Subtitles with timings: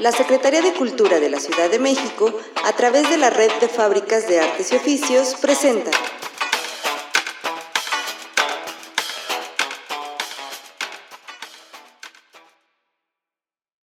[0.00, 2.32] la Secretaría de Cultura de la Ciudad de México,
[2.64, 5.90] a través de la Red de Fábricas de Artes y Oficios, presenta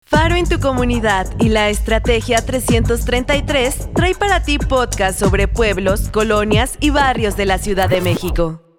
[0.04, 6.76] Faro en tu comunidad y la Estrategia 333 trae para ti podcast sobre pueblos, colonias
[6.78, 8.73] y barrios de la Ciudad de México.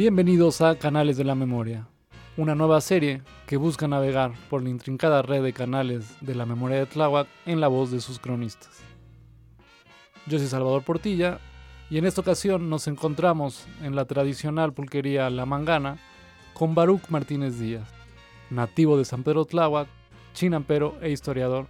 [0.00, 1.86] Bienvenidos a Canales de la Memoria,
[2.38, 6.78] una nueva serie que busca navegar por la intrincada red de canales de la memoria
[6.78, 8.80] de Tláhuac en la voz de sus cronistas.
[10.26, 11.38] Yo soy Salvador Portilla
[11.90, 15.98] y en esta ocasión nos encontramos en la tradicional pulquería La Mangana
[16.54, 17.86] con Baruch Martínez Díaz,
[18.48, 19.86] nativo de San Pedro Tláhuac,
[20.32, 21.68] chinampero e historiador,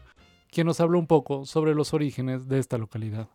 [0.52, 3.26] quien nos habló un poco sobre los orígenes de esta localidad.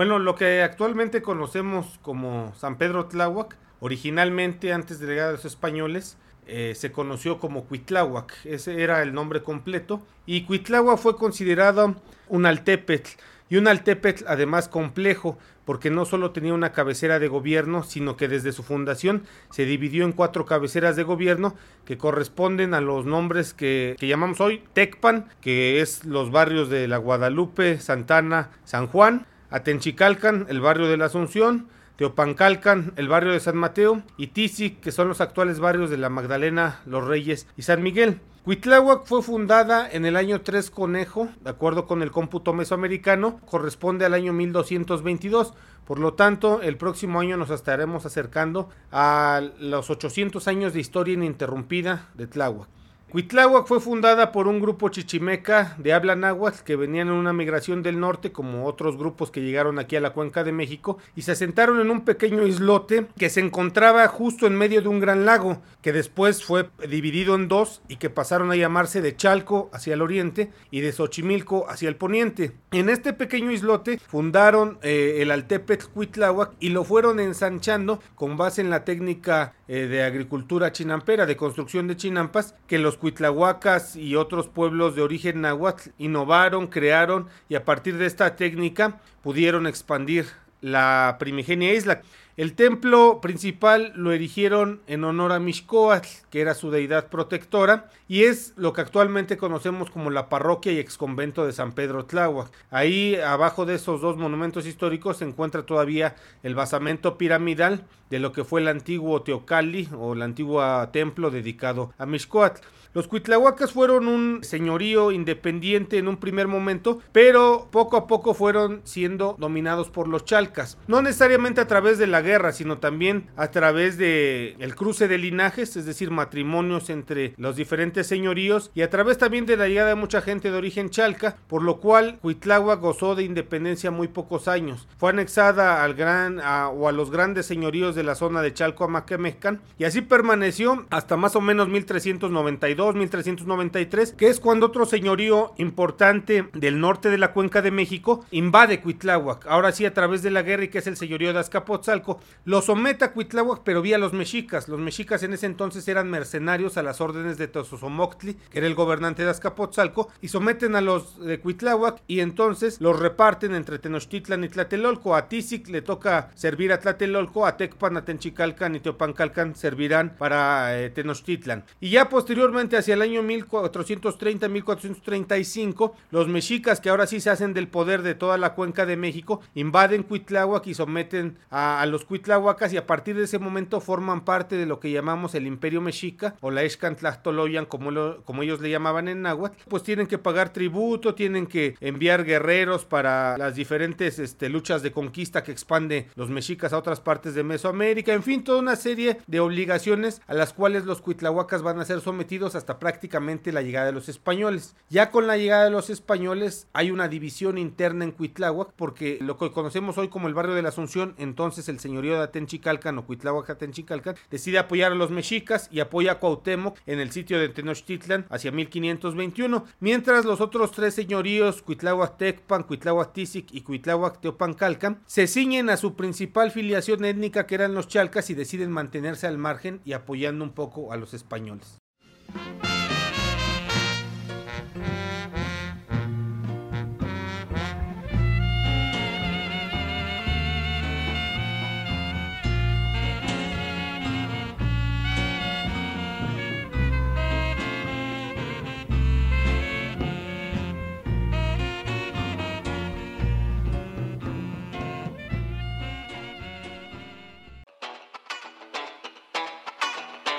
[0.00, 6.16] Bueno, lo que actualmente conocemos como San Pedro Tláhuac, originalmente antes de llegar los españoles,
[6.46, 11.96] eh, se conoció como Cuitláhuac, ese era el nombre completo, y Cuitláhuac fue considerado
[12.28, 13.10] un altépetl,
[13.50, 18.26] y un altépetl además complejo, porque no solo tenía una cabecera de gobierno, sino que
[18.26, 23.52] desde su fundación se dividió en cuatro cabeceras de gobierno que corresponden a los nombres
[23.52, 29.26] que, que llamamos hoy Tecpan, que es los barrios de la Guadalupe, Santana, San Juan,
[29.50, 34.92] Atenchicalcan, el barrio de la Asunción, Teopancalcan, el barrio de San Mateo, y Tizic, que
[34.92, 38.20] son los actuales barrios de la Magdalena, Los Reyes y San Miguel.
[38.44, 44.06] Cuitláhuac fue fundada en el año 3 Conejo, de acuerdo con el cómputo mesoamericano, corresponde
[44.06, 45.52] al año 1222.
[45.84, 51.14] Por lo tanto, el próximo año nos estaremos acercando a los 800 años de historia
[51.14, 52.68] ininterrumpida de Tláhuac.
[53.10, 57.82] Cuitláhuac fue fundada por un grupo chichimeca de habla náhuatl que venían en una migración
[57.82, 61.32] del norte, como otros grupos que llegaron aquí a la cuenca de México, y se
[61.32, 65.60] asentaron en un pequeño islote que se encontraba justo en medio de un gran lago,
[65.82, 70.02] que después fue dividido en dos y que pasaron a llamarse de Chalco hacia el
[70.02, 72.52] oriente y de Xochimilco hacia el poniente.
[72.70, 78.60] En este pequeño islote fundaron eh, el Altepetl Cuitláhuac y lo fueron ensanchando con base
[78.60, 84.14] en la técnica eh, de agricultura chinampera, de construcción de chinampas, que los Cuitlahuacas y
[84.14, 90.26] otros pueblos de origen náhuatl innovaron, crearon y a partir de esta técnica pudieron expandir
[90.60, 92.02] la primigenia isla.
[92.36, 98.24] El templo principal lo erigieron en honor a Mixcoatl, que era su deidad protectora, y
[98.24, 102.50] es lo que actualmente conocemos como la parroquia y exconvento de San Pedro Tláhuac.
[102.70, 108.32] Ahí, abajo de esos dos monumentos históricos, se encuentra todavía el basamento piramidal de lo
[108.32, 112.60] que fue el antiguo Teocalli o el antiguo templo dedicado a Mixcoatl.
[112.92, 118.80] Los Cuitlahuacas fueron un señorío independiente en un primer momento, pero poco a poco fueron
[118.82, 120.76] siendo dominados por los chalcas.
[120.88, 125.18] No necesariamente a través de la guerra, sino también a través de el cruce de
[125.18, 129.90] linajes, es decir, matrimonios entre los diferentes señoríos y a través también de la llegada
[129.90, 134.48] de mucha gente de origen chalca, por lo cual Cuitláhuac gozó de independencia muy pocos
[134.48, 134.88] años.
[134.98, 139.60] Fue anexada al gran o a los grandes señoríos de la zona de Chalco Amaquemecan
[139.78, 146.48] y así permaneció hasta más o menos 1392 1393, que es cuando otro señorío importante
[146.54, 150.42] del norte de la cuenca de México invade Cuitláhuac, ahora sí a través de la
[150.42, 152.09] guerra y que es el señorío de Azcapotzalco,
[152.44, 156.76] lo somete a Cuitláhuac pero vía los mexicas, los mexicas en ese entonces eran mercenarios
[156.76, 161.24] a las órdenes de Tososomoctli, que era el gobernante de Azcapotzalco, y someten a los
[161.24, 166.72] de Cuitláhuac y entonces los reparten entre Tenochtitlan y Tlatelolco, a Tizic le toca servir
[166.72, 171.64] a Tlatelolco, a Tecpan, a Tenchicalcan y Teopancalcan servirán para eh, Tenochtitlan.
[171.80, 177.68] Y ya posteriormente hacia el año 1430-1435, los mexicas, que ahora sí se hacen del
[177.68, 182.76] poder de toda la cuenca de México, invaden Cuitláhuac y someten a, los Cuitláhuacas y
[182.76, 186.50] a partir de ese momento forman parte de lo que llamamos el Imperio Mexica o
[186.50, 187.90] la Excantlastoloyan, como,
[188.24, 192.84] como ellos le llamaban en náhuatl, pues tienen que pagar tributo, tienen que enviar guerreros
[192.84, 197.42] para las diferentes este, luchas de conquista que expande los mexicas a otras partes de
[197.42, 201.84] Mesoamérica, en fin, toda una serie de obligaciones a las cuales los Cuitlahuacas van a
[201.84, 204.74] ser sometidos hasta prácticamente la llegada de los españoles.
[204.88, 209.36] Ya con la llegada de los españoles hay una división interna en Cuitláhuac porque lo
[209.36, 213.04] que conocemos hoy como el barrio de la Asunción, entonces el señorío de Atenchicalcan o
[213.04, 217.48] Cuitláhuac Atenchicalcan, decide apoyar a los mexicas y apoya a Cuauhtémoc en el sitio de
[217.48, 225.00] Tenochtitlan hacia 1521, mientras los otros tres señoríos, Cuitláhuac Tecpan, Cuitláhuac Tizic y Cuitláhuac Teopancalcan,
[225.06, 229.38] se ciñen a su principal filiación étnica que eran los chalcas y deciden mantenerse al
[229.38, 231.80] margen y apoyando un poco a los españoles.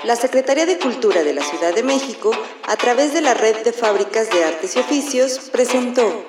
[0.04, 2.32] La Secretaría de Cultura de la Ciudad de México,
[2.66, 6.26] a través de la Red de Fábricas de Artes y Oficios, presentó